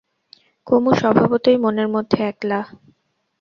[0.67, 2.59] কুমু স্বভাবতই মনের মধ্যে একলা।